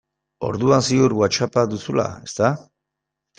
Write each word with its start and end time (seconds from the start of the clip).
Orduan 0.45 0.85
ziur 0.87 1.15
Whatsapp-a 1.19 1.67
duzula, 1.75 2.07
ezta? 2.31 2.51